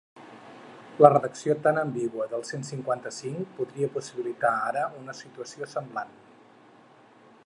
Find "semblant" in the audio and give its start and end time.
5.77-6.13